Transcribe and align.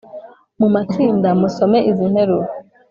Mu 0.59 0.67
matsinda 0.73 1.29
musome 1.41 1.77
izi 1.89 2.05
nteruro 2.11 2.49